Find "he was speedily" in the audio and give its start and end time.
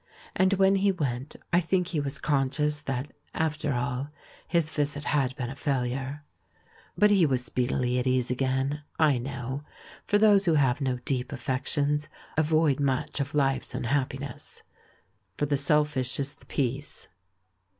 7.11-7.99